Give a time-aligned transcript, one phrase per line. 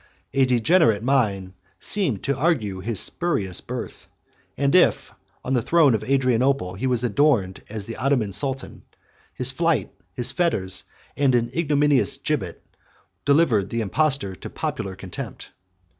[0.33, 4.07] A degenerate mind seemed to argue his spurious birth;
[4.57, 5.11] and if,
[5.45, 8.81] on the throne of Adrianople, he was adored as the Ottoman sultan,
[9.35, 10.85] his flight, his fetters,
[11.15, 12.63] and an ignominious gibbet,
[13.25, 15.51] delivered the impostor to popular contempt.